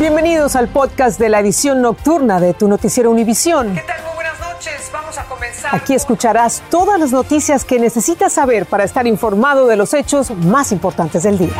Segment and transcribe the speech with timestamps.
[0.00, 3.74] Bienvenidos al podcast de la edición nocturna de tu noticiero Univisión.
[3.74, 4.02] ¿Qué tal?
[4.02, 4.90] Muy buenas noches.
[4.90, 5.74] Vamos a comenzar.
[5.74, 10.72] Aquí escucharás todas las noticias que necesitas saber para estar informado de los hechos más
[10.72, 11.52] importantes del día.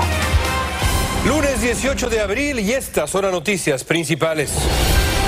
[1.27, 4.51] Lunes 18 de abril y estas son las noticias principales.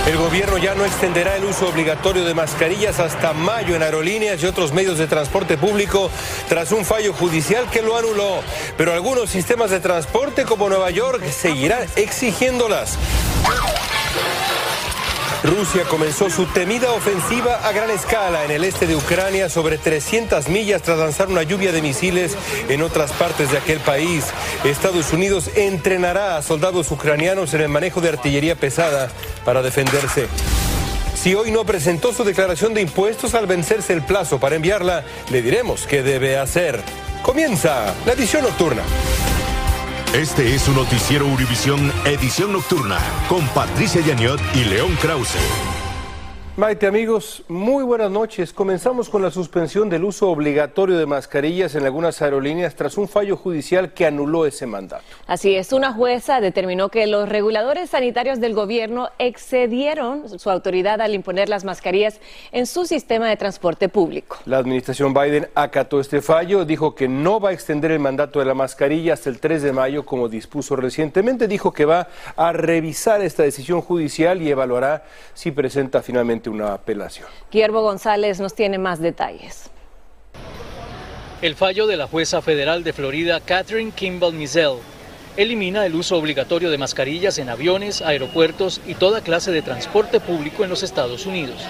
[0.07, 4.47] El gobierno ya no extenderá el uso obligatorio de mascarillas hasta mayo en aerolíneas y
[4.47, 6.11] otros medios de transporte público
[6.49, 8.43] tras un fallo judicial que lo anuló.
[8.77, 12.99] Pero algunos sistemas de transporte como Nueva York seguirán exigiéndolas.
[15.45, 20.49] Rusia comenzó su temida ofensiva a gran escala en el este de Ucrania sobre 300
[20.49, 22.37] millas tras lanzar una lluvia de misiles
[22.69, 24.25] en otras partes de aquel país.
[24.63, 29.11] Estados Unidos entrenará a soldados ucranianos en el manejo de artillería pesada
[29.45, 30.29] para defenderse.
[31.15, 35.43] Si hoy no presentó su declaración de impuestos al vencerse el plazo para enviarla, le
[35.43, 36.81] diremos qué debe hacer.
[37.23, 38.83] Comienza la edición nocturna.
[40.15, 42.99] Este es su noticiero Univisión Edición Nocturna
[43.31, 45.72] con Patricia Yaniot y León Krause.
[46.55, 48.53] Maite amigos, muy buenas noches.
[48.53, 53.39] Comenzamos con la suspensión del uso obligatorio de mascarillas en algunas aerolíneas tras un fallo
[53.39, 55.03] judicial que anuló ese mandato.
[55.27, 61.15] Así es, una jueza determinó que los reguladores sanitarios del gobierno excedieron su autoridad al
[61.15, 62.21] imponer las mascarillas
[62.53, 64.37] en su sistema de transporte público.
[64.45, 68.45] La administración Biden acató este fallo, dijo que no va a extender el mandato de
[68.45, 73.23] la mascarilla hasta el 3 de mayo como dispuso recientemente, dijo que va a revisar
[73.23, 77.29] esta decisión judicial y evaluará si presenta finalmente una apelación.
[77.51, 79.71] Guillermo González nos tiene más detalles.
[81.43, 84.79] El fallo de la jueza federal de Florida, Catherine Kimball Mizell,
[85.37, 90.63] elimina el uso obligatorio de mascarillas en aviones, aeropuertos y toda clase de transporte público
[90.63, 91.67] en los Estados Unidos.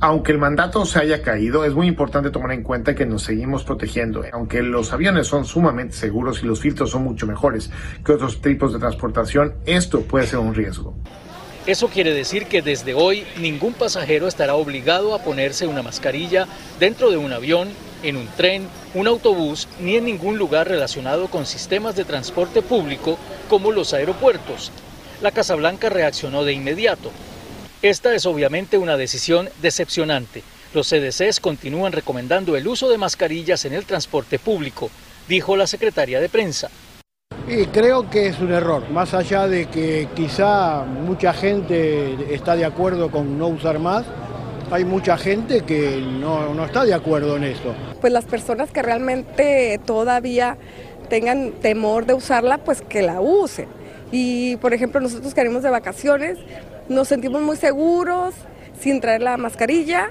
[0.00, 3.64] Aunque el mandato se haya caído, es muy importante tomar en cuenta que nos seguimos
[3.64, 4.22] protegiendo.
[4.32, 7.70] Aunque los aviones son sumamente seguros y los filtros son mucho mejores
[8.04, 10.94] que otros tipos de transportación, esto puede ser un riesgo.
[11.66, 16.46] Eso quiere decir que desde hoy ningún pasajero estará obligado a ponerse una mascarilla
[16.78, 17.70] dentro de un avión,
[18.02, 23.18] en un tren, un autobús ni en ningún lugar relacionado con sistemas de transporte público
[23.48, 24.72] como los aeropuertos.
[25.22, 27.10] La Casa Blanca reaccionó de inmediato.
[27.80, 30.42] Esta es obviamente una decisión decepcionante.
[30.74, 34.90] Los CDCs continúan recomendando el uso de mascarillas en el transporte público,
[35.28, 36.70] dijo la secretaria de prensa.
[37.46, 42.64] Y creo que es un error, más allá de que quizá mucha gente está de
[42.64, 44.06] acuerdo con no usar más,
[44.70, 47.74] hay mucha gente que no, no está de acuerdo en eso.
[48.00, 50.56] Pues las personas que realmente todavía
[51.10, 53.68] tengan temor de usarla, pues que la usen.
[54.10, 56.38] Y por ejemplo, nosotros que venimos de vacaciones,
[56.88, 58.34] nos sentimos muy seguros
[58.80, 60.08] sin traer la mascarilla.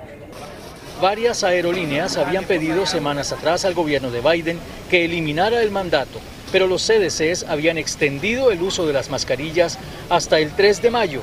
[1.01, 6.19] Varias aerolíneas habían pedido semanas atrás al gobierno de Biden que eliminara el mandato
[6.53, 11.21] pero los CDCs habían extendido el uso de las mascarillas hasta el 3 de mayo.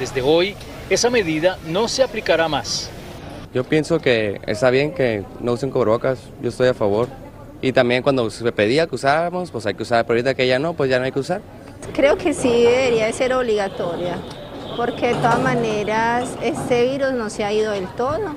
[0.00, 0.56] Desde hoy,
[0.90, 2.90] esa medida no se aplicará más.
[3.54, 7.08] Yo pienso que está bien que no usen cubrebocas, yo estoy a favor.
[7.62, 10.58] Y también cuando se pedía que usáramos, pues hay que usar, pero ahorita que ya
[10.58, 11.40] no, pues ya no hay que usar.
[11.94, 14.18] Creo que sí debería de ser obligatoria,
[14.76, 18.34] porque de todas maneras este virus no se ha ido del todo.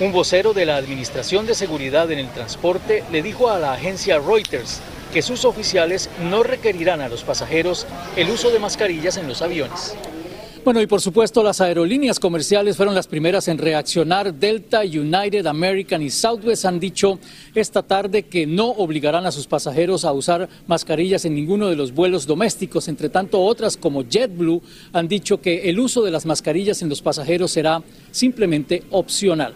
[0.00, 4.18] Un vocero de la Administración de Seguridad en el Transporte le dijo a la agencia
[4.18, 4.80] Reuters
[5.12, 7.86] que sus oficiales no requerirán a los pasajeros
[8.16, 9.96] el uso de mascarillas en los aviones.
[10.64, 14.34] Bueno, y por supuesto las aerolíneas comerciales fueron las primeras en reaccionar.
[14.34, 17.18] Delta, United, American y Southwest han dicho
[17.54, 21.94] esta tarde que no obligarán a sus pasajeros a usar mascarillas en ninguno de los
[21.94, 22.88] vuelos domésticos.
[22.88, 24.60] Entre tanto, otras como JetBlue
[24.92, 29.54] han dicho que el uso de las mascarillas en los pasajeros será simplemente opcional.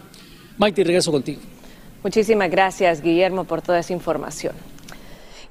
[0.57, 1.41] Maite, regreso contigo.
[2.01, 4.72] Muchísimas gracias, Guillermo, por toda esa información.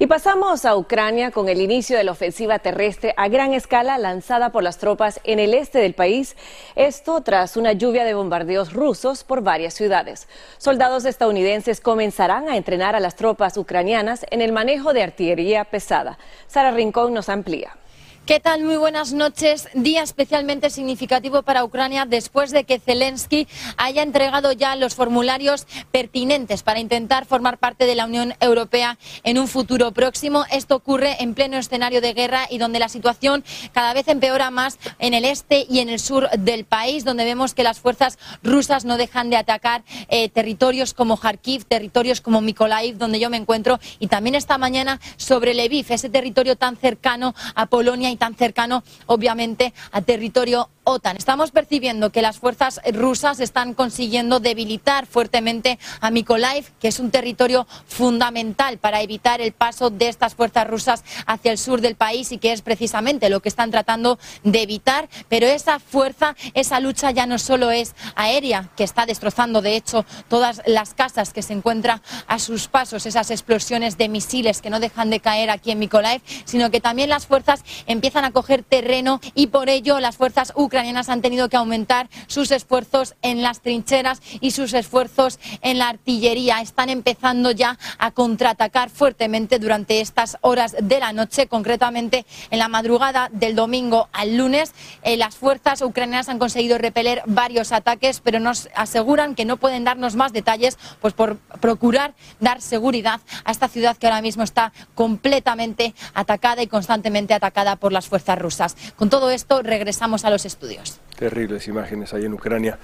[0.02, 4.50] Y pasamos a Ucrania con el inicio de la ofensiva terrestre a gran escala lanzada
[4.50, 6.34] por las tropas en el este del país.
[6.74, 10.26] Esto tras una lluvia de bombardeos rusos por varias ciudades.
[10.58, 16.18] Soldados estadounidenses comenzarán a entrenar a las tropas ucranianas en el manejo de artillería pesada.
[16.48, 17.76] Sara Rincón nos amplía.
[18.24, 18.62] ¿Qué tal?
[18.62, 19.68] Muy buenas noches.
[19.74, 26.62] Día especialmente significativo para Ucrania después de que Zelensky haya entregado ya los formularios pertinentes
[26.62, 30.44] para intentar formar parte de la Unión Europea en un futuro próximo.
[30.52, 33.42] Esto ocurre en pleno escenario de guerra y donde la situación
[33.72, 37.54] cada vez empeora más en el este y en el sur del país, donde vemos
[37.54, 42.98] que las fuerzas rusas no dejan de atacar eh, territorios como Kharkiv, territorios como Mykolaiv,
[42.98, 47.66] donde yo me encuentro, y también esta mañana sobre Lviv, ese territorio tan cercano a
[47.66, 51.16] Polonia y tan cercano, obviamente, a territorio OTAN.
[51.16, 57.10] Estamos percibiendo que las fuerzas rusas están consiguiendo debilitar fuertemente a Mykolaiv, que es un
[57.10, 62.32] territorio fundamental para evitar el paso de estas fuerzas rusas hacia el sur del país
[62.32, 65.08] y que es precisamente lo que están tratando de evitar.
[65.28, 70.04] Pero esa fuerza, esa lucha ya no solo es aérea, que está destrozando de hecho
[70.28, 74.80] todas las casas que se encuentran a sus pasos, esas explosiones de misiles que no
[74.80, 77.62] dejan de caer aquí en Mykolaiv, sino que también las fuerzas
[78.02, 83.14] a coger terreno y por ello las fuerzas ucranianas han tenido que aumentar sus esfuerzos
[83.22, 86.60] en las trincheras y sus esfuerzos en la artillería.
[86.60, 92.68] Están empezando ya a contraatacar fuertemente durante estas horas de la noche, concretamente en la
[92.68, 94.74] madrugada del domingo al lunes.
[95.04, 99.84] Eh, las fuerzas ucranianas han conseguido repeler varios ataques, pero nos aseguran que no pueden
[99.84, 104.72] darnos más detalles, pues por procurar dar seguridad a esta ciudad que ahora mismo está
[104.94, 108.76] completamente atacada y constantemente atacada por las fuerzas rusas.
[108.96, 111.00] Con todo esto regresamos a los estudios.
[111.16, 112.78] Terribles imágenes ahí en Ucrania.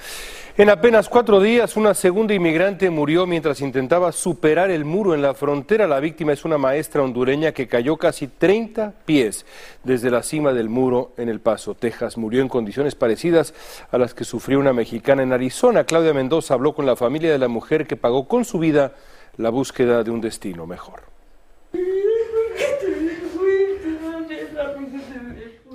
[0.56, 5.34] En apenas cuatro días, una segunda inmigrante murió mientras intentaba superar el muro en la
[5.34, 5.86] frontera.
[5.86, 9.46] La víctima es una maestra hondureña que cayó casi 30 pies
[9.84, 12.16] desde la cima del muro en El Paso, Texas.
[12.16, 13.54] Murió en condiciones parecidas
[13.90, 15.84] a las que sufrió una mexicana en Arizona.
[15.84, 18.94] Claudia Mendoza habló con la familia de la mujer que pagó con su vida
[19.36, 21.02] la búsqueda de un destino mejor.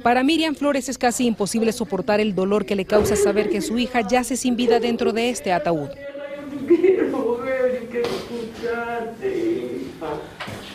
[0.03, 3.79] Para Miriam Flores es casi imposible soportar el dolor que le causa saber que su
[3.79, 5.89] hija yace sin vida dentro de este ataúd.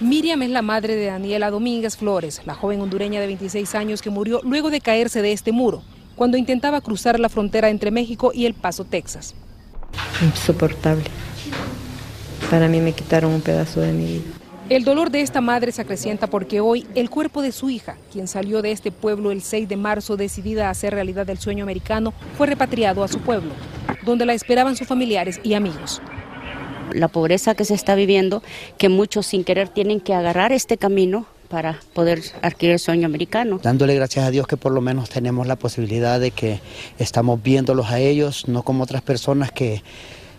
[0.01, 4.09] Miriam es la madre de Daniela Domínguez Flores, la joven hondureña de 26 años que
[4.09, 5.83] murió luego de caerse de este muro,
[6.17, 9.35] cuando intentaba cruzar la frontera entre México y El Paso, Texas.
[10.23, 11.05] Insoportable.
[12.51, 14.38] Para mí me quitaron un pedazo de mi vida.
[14.69, 18.29] El dolor de esta madre se acrecienta porque hoy el cuerpo de su hija, quien
[18.29, 22.13] salió de este pueblo el 6 de marzo decidida a hacer realidad el sueño americano,
[22.37, 23.53] fue repatriado a su pueblo,
[24.05, 26.03] donde la esperaban sus familiares y amigos.
[26.93, 28.43] La pobreza que se está viviendo,
[28.77, 33.61] que muchos sin querer tienen que agarrar este camino para poder adquirir el sueño americano.
[33.63, 36.61] Dándole gracias a Dios que por lo menos tenemos la posibilidad de que
[36.99, 39.83] estamos viéndolos a ellos, no como otras personas que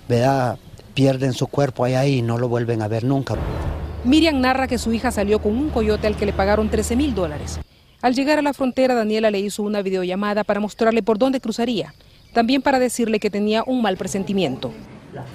[0.08, 0.60] ¿verdad?
[0.94, 3.36] pierden su cuerpo allá y no lo vuelven a ver nunca.
[4.06, 7.14] Miriam narra que su hija salió con un coyote al que le pagaron 13 mil
[7.14, 7.60] dólares.
[8.02, 11.94] Al llegar a la frontera, Daniela le hizo una videollamada para mostrarle por dónde cruzaría,
[12.34, 14.72] también para decirle que tenía un mal presentimiento.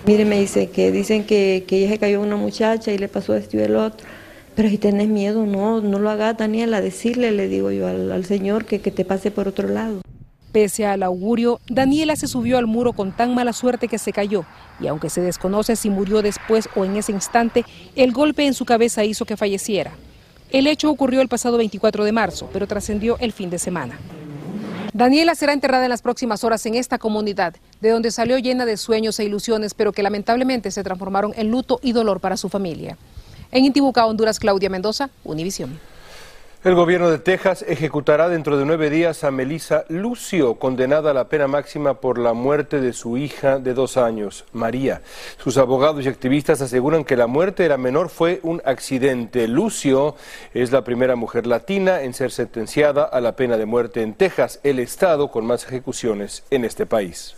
[0.07, 3.35] Mire, me dice que dicen que, que ella se cayó una muchacha y le pasó
[3.35, 4.07] esto y el otro.
[4.55, 8.25] Pero si tenés miedo, no, no lo hagas, Daniela, decirle, le digo yo al, al
[8.25, 10.01] Señor que, que te pase por otro lado.
[10.55, 14.45] Pese al augurio, Daniela se subió al muro con tan mala suerte que se cayó,
[14.79, 17.65] y aunque se desconoce si murió después o en ese instante,
[17.97, 19.91] el golpe en su cabeza hizo que falleciera.
[20.51, 23.99] El hecho ocurrió el pasado 24 de marzo, pero trascendió el fin de semana.
[24.93, 28.77] Daniela será enterrada en las próximas horas en esta comunidad, de donde salió llena de
[28.77, 32.97] sueños e ilusiones, pero que lamentablemente se transformaron en luto y dolor para su familia.
[33.51, 35.81] En Intibucá, Honduras, Claudia Mendoza, Univisión.
[36.65, 41.29] El gobierno de Texas ejecutará dentro de nueve días a Melissa Lucio, condenada a la
[41.29, 45.03] pena máxima por la muerte de su hija de dos años, María.
[45.37, 49.47] Sus abogados y activistas aseguran que la muerte de la menor fue un accidente.
[49.47, 50.17] Lucio
[50.55, 54.59] es la primera mujer latina en ser sentenciada a la pena de muerte en Texas,
[54.63, 57.37] el estado con más ejecuciones en este país.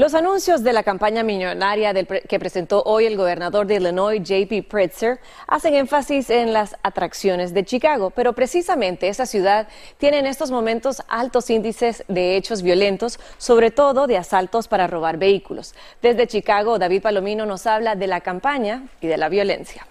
[0.00, 5.20] Los anuncios de la campaña millonaria que presentó hoy el gobernador de Illinois, JP Pritzker,
[5.46, 9.68] hacen énfasis en las atracciones de Chicago, pero precisamente esa ciudad
[9.98, 15.18] tiene en estos momentos altos índices de hechos violentos, sobre todo de asaltos para robar
[15.18, 15.74] vehículos.
[16.00, 19.86] Desde Chicago, David Palomino nos habla de la campaña y de la violencia.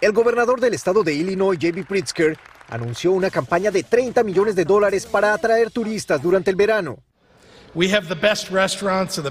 [0.00, 2.38] El gobernador del estado de Illinois, JP Pritzker,
[2.70, 6.96] anunció una campaña de 30 millones de dólares para atraer turistas durante el verano.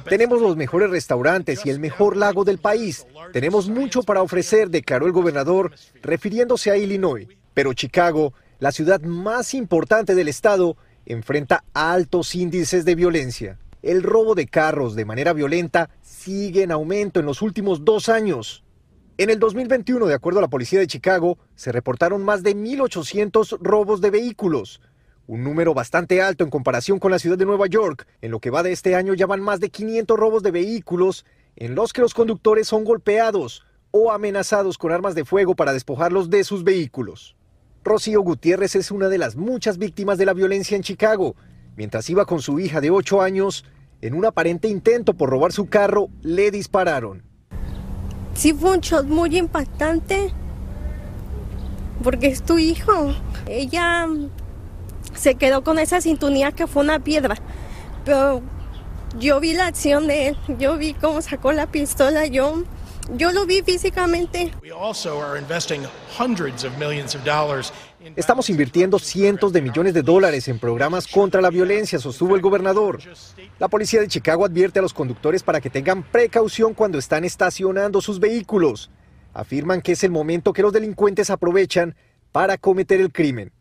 [0.10, 3.06] Tenemos los mejores restaurantes y el mejor lago del país.
[3.34, 5.72] Tenemos mucho para ofrecer, declaró el gobernador,
[6.02, 7.28] refiriéndose a Illinois.
[7.54, 13.60] Pero Chicago, la ciudad más importante del estado, enfrenta altos índices de violencia.
[13.84, 18.64] El robo de carros de manera violenta sigue en aumento en los últimos dos años.
[19.18, 23.60] En el 2021, de acuerdo a la policía de Chicago, se reportaron más de 1.800
[23.62, 24.82] robos de vehículos,
[25.32, 28.06] un número bastante alto en comparación con la ciudad de Nueva York.
[28.22, 31.26] En lo que va de este año ya van más de 500 robos de vehículos
[31.56, 36.30] en los que los conductores son golpeados o amenazados con armas de fuego para despojarlos
[36.30, 37.38] de sus vehículos.
[37.82, 41.38] Rocío Gutiérrez es una de las muchas víctimas de la violencia en Chicago.
[41.78, 43.64] Mientras iba con su hija de 8 años,
[44.02, 47.24] en un aparente intento por robar su carro, le dispararon.
[48.34, 50.34] Sí, fue un shot muy impactante,
[52.04, 53.16] porque es tu hijo.
[53.48, 54.10] Ella
[55.16, 57.36] se quedó con esa sintonía que fue una piedra.
[58.06, 58.42] Pero
[59.18, 62.64] yo vi la acción de él, yo vi cómo sacó la pistola, yo,
[63.16, 64.52] yo lo vi físicamente.
[68.16, 73.00] Estamos invirtiendo cientos de millones de dólares en programas contra la violencia, sostuvo el gobernador.
[73.60, 78.02] La policía de Chicago advierte a los conductores para que tengan precaución cuando están estacionando
[78.02, 78.90] sus vehículos.
[79.34, 81.96] Afirman que es el momento que los delincuentes aprovechan
[82.32, 83.52] para cometer el crimen.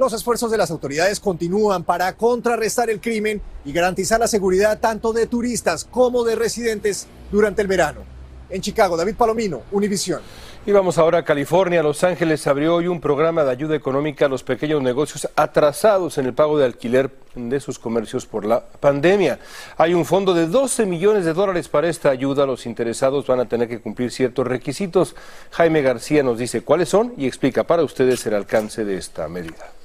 [0.00, 5.12] Los esfuerzos de las autoridades continúan para contrarrestar el crimen y garantizar la seguridad tanto
[5.12, 8.00] de turistas como de residentes durante el verano.
[8.48, 10.22] En Chicago, David Palomino, Univisión.
[10.64, 11.82] Y vamos ahora a California.
[11.82, 16.24] Los Ángeles abrió hoy un programa de ayuda económica a los pequeños negocios atrasados en
[16.24, 19.38] el pago de alquiler de sus comercios por la pandemia.
[19.76, 22.46] Hay un fondo de 12 millones de dólares para esta ayuda.
[22.46, 25.14] Los interesados van a tener que cumplir ciertos requisitos.
[25.50, 29.79] Jaime García nos dice cuáles son y explica para ustedes el alcance de esta medida.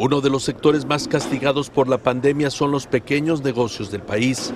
[0.00, 4.54] Uno de los sectores más castigados por la pandemia son los pequeños negocios del país.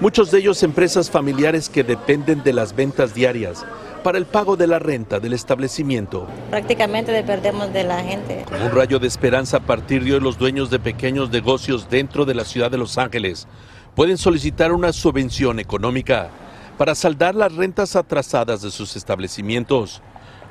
[0.00, 3.66] Muchos de ellos empresas familiares que dependen de las ventas diarias
[4.02, 6.26] para el pago de la renta del establecimiento.
[6.48, 8.46] Prácticamente dependemos de la gente.
[8.48, 12.24] Con un rayo de esperanza a partir de hoy los dueños de pequeños negocios dentro
[12.24, 13.46] de la ciudad de Los Ángeles
[13.94, 16.30] pueden solicitar una subvención económica
[16.78, 20.00] para saldar las rentas atrasadas de sus establecimientos,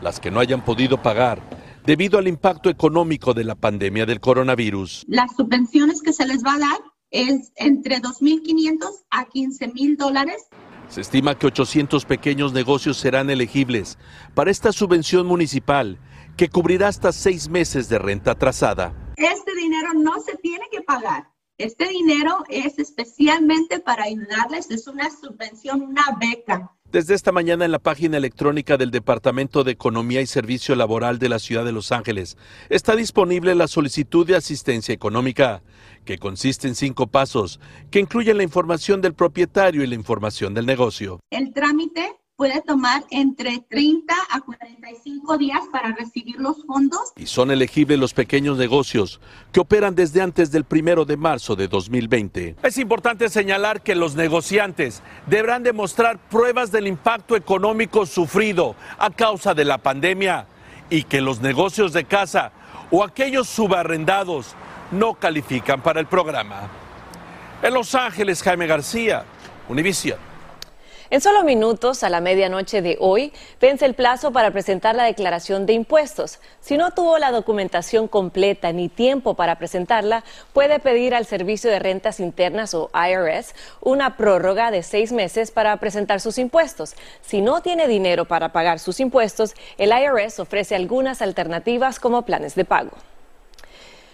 [0.03, 1.41] las que no hayan podido pagar
[1.89, 5.05] debido al impacto económico de la pandemia del coronavirus.
[5.07, 6.79] Las subvenciones que se les va a dar
[7.09, 10.35] es entre 2.500 a 15.000 dólares.
[10.87, 13.97] Se estima que 800 pequeños negocios serán elegibles
[14.35, 15.97] para esta subvención municipal
[16.37, 18.93] que cubrirá hasta seis meses de renta atrasada.
[19.15, 21.31] Este dinero no se tiene que pagar.
[21.57, 26.71] Este dinero es especialmente para ayudarles, es una subvención, una beca.
[26.91, 31.29] Desde esta mañana en la página electrónica del Departamento de Economía y Servicio Laboral de
[31.29, 32.35] la Ciudad de Los Ángeles
[32.69, 35.61] está disponible la solicitud de asistencia económica,
[36.03, 37.59] que consiste en cinco pasos,
[37.91, 41.19] que incluyen la información del propietario y la información del negocio.
[41.29, 47.11] El trámite puede tomar entre 30 a 45 días para recibir los fondos.
[47.17, 49.19] Y son elegibles los pequeños negocios
[49.51, 52.55] que operan desde antes del primero de marzo de 2020.
[52.63, 59.53] Es importante señalar que los negociantes deberán demostrar pruebas del impacto económico sufrido a causa
[59.53, 60.47] de la pandemia
[60.89, 62.53] y que los negocios de casa
[62.89, 64.55] o aquellos subarrendados
[64.91, 66.69] no califican para el programa.
[67.61, 69.25] En Los Ángeles, Jaime García,
[69.67, 70.28] Univision.
[71.11, 75.65] En solo minutos, a la medianoche de hoy, vence el plazo para presentar la declaración
[75.65, 76.37] de impuestos.
[76.61, 80.23] Si no tuvo la documentación completa ni tiempo para presentarla,
[80.53, 85.75] puede pedir al Servicio de Rentas Internas o IRS una prórroga de seis meses para
[85.77, 86.93] presentar sus impuestos.
[87.21, 92.53] Si no tiene dinero para pagar sus impuestos, el IRS ofrece algunas alternativas como planes
[92.53, 92.91] de pago.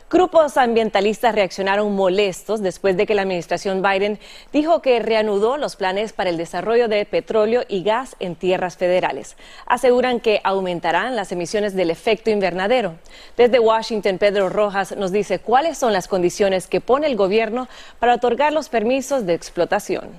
[0.08, 4.20] Grupos ambientalistas reaccionaron molestos después de que la administración Biden
[4.54, 9.36] dijo que reanudó los planes para el desarrollo de petróleo y gas en tierras federales.
[9.66, 12.94] Aseguran que aumentarán las emisiones del efecto invernadero.
[13.36, 18.14] Desde Washington, Pedro Rojas nos dice cuáles son las condiciones que pone el gobierno para
[18.14, 20.12] otorgar los permisos de explotación.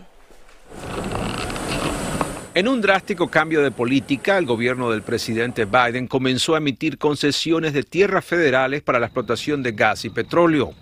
[2.56, 7.74] En un drástico cambio de política, el gobierno del presidente Biden comenzó a emitir concesiones
[7.74, 10.72] de tierras federales para la explotación de gas y petróleo.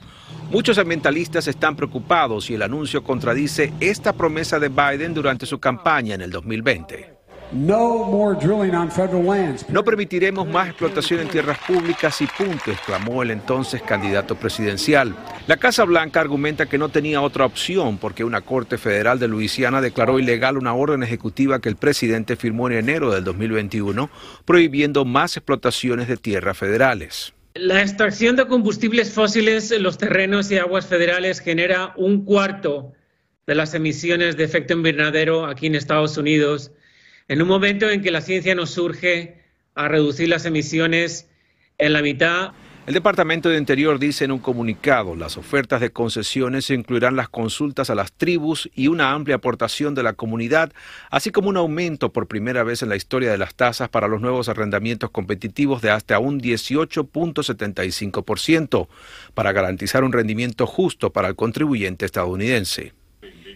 [0.52, 6.14] Muchos ambientalistas están preocupados y el anuncio contradice esta promesa de Biden durante su campaña
[6.14, 7.13] en el 2020.
[7.53, 8.37] No
[9.85, 15.15] permitiremos más explotación en tierras públicas y punto, exclamó el entonces candidato presidencial.
[15.47, 19.81] La Casa Blanca argumenta que no tenía otra opción porque una corte federal de Luisiana
[19.81, 24.11] declaró ilegal una orden ejecutiva que el presidente firmó en enero del 2021
[24.45, 27.35] prohibiendo más explotaciones de tierras federales.
[27.55, 32.93] La extracción de combustibles fósiles en los terrenos y aguas federales genera un cuarto
[33.47, 36.73] de las emisiones de efecto invernadero aquí en Estados Unidos
[37.28, 39.43] en un momento en que la ciencia nos surge
[39.75, 41.28] a reducir las emisiones
[41.78, 42.52] en la mitad.
[42.87, 47.88] El Departamento de Interior dice en un comunicado, las ofertas de concesiones incluirán las consultas
[47.88, 50.71] a las tribus y una amplia aportación de la comunidad,
[51.11, 54.21] así como un aumento por primera vez en la historia de las tasas para los
[54.21, 58.88] nuevos arrendamientos competitivos de hasta un 18.75%,
[59.33, 62.93] para garantizar un rendimiento justo para el contribuyente estadounidense.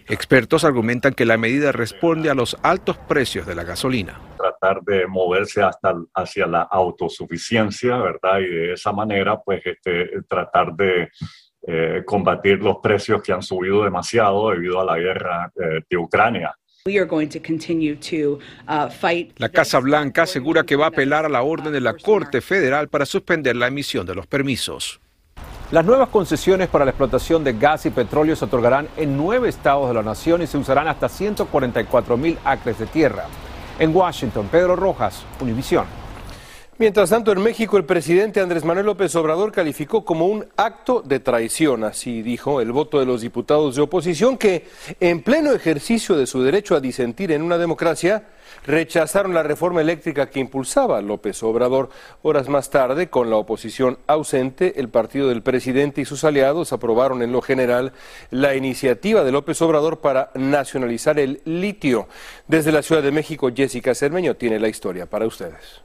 [0.07, 4.19] Expertos argumentan que la medida responde a los altos precios de la gasolina.
[4.37, 8.39] Tratar de moverse hasta hacia la autosuficiencia, ¿verdad?
[8.39, 11.09] Y de esa manera, pues, este, tratar de
[11.67, 16.55] eh, combatir los precios que han subido demasiado debido a la guerra eh, de Ucrania.
[16.85, 16.91] Uh,
[19.37, 22.87] la Casa Blanca asegura que va a apelar a la orden de la Corte Federal
[22.87, 25.01] para suspender la emisión de los permisos.
[25.71, 29.87] Las nuevas concesiones para la explotación de gas y petróleo se otorgarán en nueve estados
[29.87, 33.25] de la nación y se usarán hasta 144 mil acres de tierra.
[33.77, 35.98] En Washington, Pedro Rojas, Univisión.
[36.79, 41.19] Mientras tanto, en México, el presidente Andrés Manuel López Obrador calificó como un acto de
[41.19, 44.65] traición, así dijo, el voto de los diputados de oposición que,
[45.01, 48.29] en pleno ejercicio de su derecho a disentir en una democracia,
[48.65, 51.89] rechazaron la reforma eléctrica que impulsaba López Obrador.
[52.21, 57.21] Horas más tarde, con la oposición ausente, el partido del presidente y sus aliados aprobaron
[57.21, 57.91] en lo general
[58.31, 62.07] la iniciativa de López Obrador para nacionalizar el litio.
[62.47, 65.81] Desde la Ciudad de México, Jessica Cermeño tiene la historia para ustedes.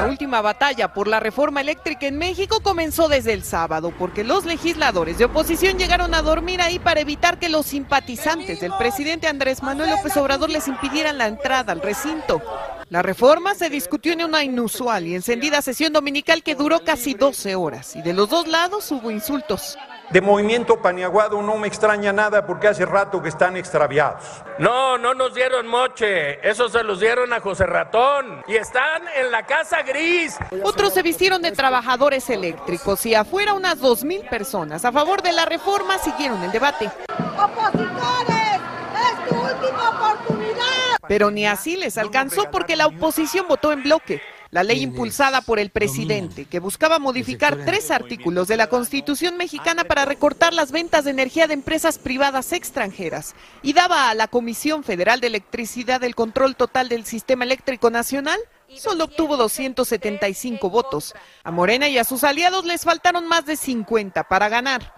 [0.00, 4.44] La última batalla por la reforma eléctrica en México comenzó desde el sábado, porque los
[4.44, 9.62] legisladores de oposición llegaron a dormir ahí para evitar que los simpatizantes del presidente Andrés
[9.62, 12.40] Manuel López Obrador les impidieran la entrada al recinto.
[12.88, 17.54] La reforma se discutió en una inusual y encendida sesión dominical que duró casi 12
[17.54, 19.76] horas, y de los dos lados hubo insultos.
[20.10, 24.24] De Movimiento Paniaguado no me extraña nada porque hace rato que están extraviados.
[24.58, 29.30] No, no nos dieron moche, eso se los dieron a José Ratón y están en
[29.30, 30.36] la Casa Gris.
[30.64, 35.30] Otros se vistieron de trabajadores eléctricos y afuera unas dos mil personas a favor de
[35.30, 36.90] la reforma siguieron el debate.
[37.38, 38.60] ¡Opositores!
[38.96, 40.96] ¡Es tu última oportunidad!
[41.06, 44.20] Pero ni así les alcanzó porque la oposición votó en bloque.
[44.52, 49.84] La ley impulsada por el presidente, que buscaba modificar tres artículos de la Constitución mexicana
[49.84, 54.82] para recortar las ventas de energía de empresas privadas extranjeras y daba a la Comisión
[54.82, 58.40] Federal de Electricidad el control total del sistema eléctrico nacional,
[58.74, 61.14] solo obtuvo 275 votos.
[61.44, 64.94] A Morena y a sus aliados les faltaron más de 50 para ganar.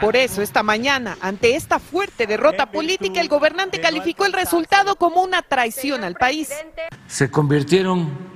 [0.00, 5.22] Por eso, esta mañana, ante esta fuerte derrota política, el gobernante calificó el resultado como
[5.22, 6.50] una traición al país.
[7.06, 8.35] Se convirtieron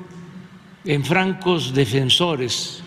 [0.84, 2.82] en francos defensores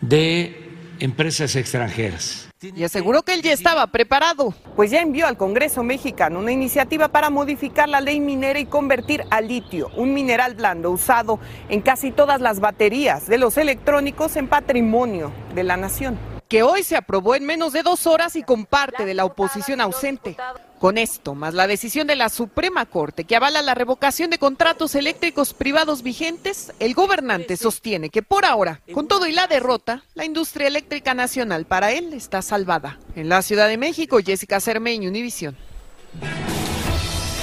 [0.00, 0.68] de
[1.00, 2.48] empresas extranjeras.
[2.60, 7.06] Y aseguró que él ya estaba preparado, pues ya envió al Congreso mexicano una iniciativa
[7.06, 12.10] para modificar la ley minera y convertir a litio, un mineral blando usado en casi
[12.10, 17.34] todas las baterías de los electrónicos, en patrimonio de la nación que hoy se aprobó
[17.34, 20.36] en menos de dos horas y con parte de la oposición ausente.
[20.78, 24.94] Con esto, más la decisión de la Suprema Corte que avala la revocación de contratos
[24.94, 30.24] eléctricos privados vigentes, el gobernante sostiene que por ahora, con todo y la derrota, la
[30.24, 32.98] industria eléctrica nacional para él está salvada.
[33.16, 35.56] En la Ciudad de México, Jessica Cermeño, Univisión.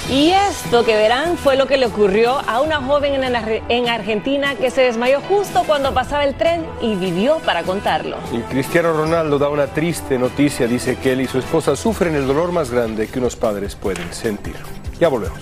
[0.10, 4.70] Y esto que verán fue lo que le ocurrió a una joven en, Argentina que
[4.70, 8.18] se desmayó justo cuando pasaba el tren y vivió para contarlo.
[8.32, 12.28] Y Cristiano Ronaldo da una triste noticia, dice que él y su esposa sufren el
[12.28, 14.56] dolor más grande que unos padres pueden sentir.
[15.00, 15.40] Ya volvemos.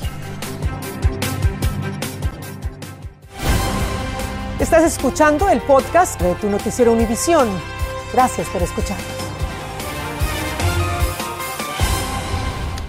[4.61, 7.49] Estás escuchando el podcast de tu noticiero Univisión.
[8.13, 8.97] Gracias por escuchar.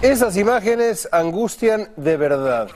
[0.01, 2.69] Esas imágenes angustian de verdad.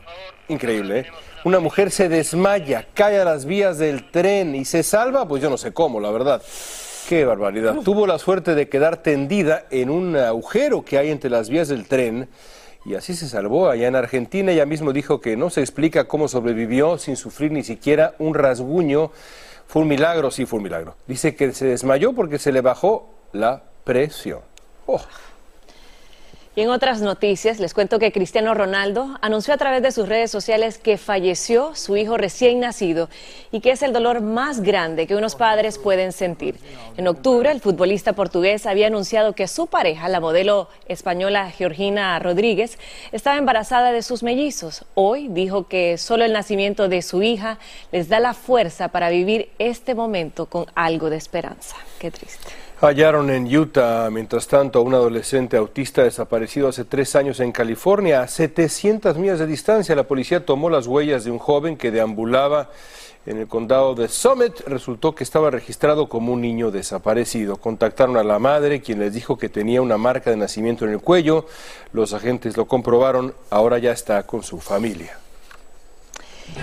[0.48, 1.06] Increíble, ¿eh?
[1.44, 5.50] Una mujer se desmaya, cae a las vías del tren y se salva, pues yo
[5.50, 6.42] no sé cómo, la verdad.
[7.08, 7.76] Qué barbaridad.
[7.84, 11.88] Tuvo la suerte de quedar tendida en un agujero que hay entre las vías del
[11.88, 12.30] tren
[12.86, 14.52] y así se salvó allá en Argentina.
[14.52, 19.12] Ella mismo dijo que no se explica cómo sobrevivió sin sufrir ni siquiera un rasguño.
[19.68, 20.96] Fue un milagro, sí, fue un milagro.
[21.08, 24.40] Dice que se desmayó porque se le bajó la presión.
[24.86, 25.02] Oh.
[26.60, 30.30] Y en otras noticias, les cuento que Cristiano Ronaldo anunció a través de sus redes
[30.30, 33.08] sociales que falleció su hijo recién nacido
[33.54, 36.58] y que es el dolor más grande que unos padres pueden sentir.
[36.98, 42.78] En octubre, el futbolista portugués había anunciado que su pareja, la modelo española Georgina Rodríguez,
[43.14, 44.84] estaba embarazada de sus mellizos.
[44.96, 47.58] Hoy dijo que solo el nacimiento de su hija
[47.94, 51.78] les da la fuerza para vivir este momento con algo de esperanza.
[52.00, 52.69] Qué triste.
[52.82, 58.22] Hallaron en Utah, mientras tanto, a un adolescente autista desaparecido hace tres años en California.
[58.22, 62.70] A 700 millas de distancia, la policía tomó las huellas de un joven que deambulaba
[63.26, 64.62] en el condado de Summit.
[64.62, 67.58] Resultó que estaba registrado como un niño desaparecido.
[67.58, 71.02] Contactaron a la madre, quien les dijo que tenía una marca de nacimiento en el
[71.02, 71.48] cuello.
[71.92, 73.34] Los agentes lo comprobaron.
[73.50, 75.20] Ahora ya está con su familia.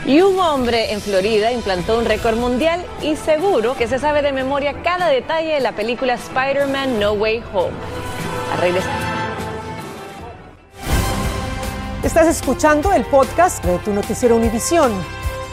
[0.07, 4.33] Y un hombre en Florida implantó un récord mundial y seguro que se sabe de
[4.33, 7.72] memoria cada detalle de la película Spider-Man No Way Home.
[12.05, 14.92] Estás escuchando el podcast de tu noticiero Univisión.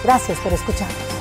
[0.03, 1.12] Gracias por escuchar.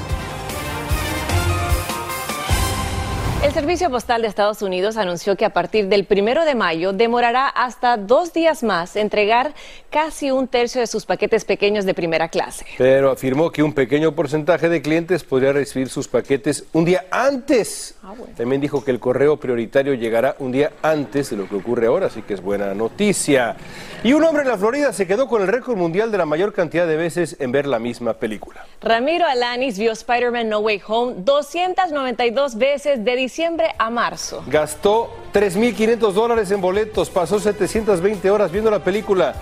[3.52, 7.48] El Servicio Postal de Estados Unidos anunció que a partir del primero de mayo demorará
[7.48, 9.52] hasta dos días más entregar
[9.90, 12.64] casi un tercio de sus paquetes pequeños de primera clase.
[12.78, 17.94] Pero afirmó que un pequeño porcentaje de clientes podría recibir sus paquetes un día antes.
[18.38, 22.06] También dijo que el correo prioritario llegará un día antes de lo que ocurre ahora,
[22.06, 23.56] así que es buena noticia.
[24.02, 26.54] Y un hombre en la Florida se quedó con el récord mundial de la mayor
[26.54, 28.64] cantidad de veces en ver la misma película.
[28.80, 34.44] Ramiro Alanis vio Spider-Man No Way Home 292 veces de diciembre a marzo.
[34.46, 39.34] Gastó 3.500 dólares en boletos, pasó 720 horas viendo la película.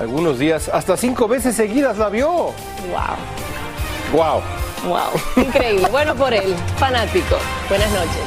[0.00, 2.28] Algunos días, hasta cinco veces seguidas la vio.
[2.32, 2.52] ¡Wow!
[4.12, 4.42] ¡Wow!
[4.88, 5.44] ¡Wow!
[5.44, 5.86] Increíble.
[5.92, 7.36] bueno por él, fanático.
[7.68, 8.22] Buenas noches.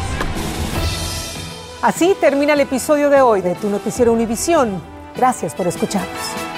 [1.82, 4.82] Así termina el episodio de hoy de Tu Noticiero Univisión.
[5.14, 6.49] Gracias por escucharnos.